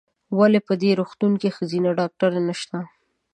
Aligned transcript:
ولې 0.37 0.59
په 0.67 0.73
دي 0.81 0.91
روغتون 0.99 1.31
کې 1.41 1.49
ښځېنه 1.55 1.91
ډاکټره 1.99 2.39
نشته؟ 2.47 2.77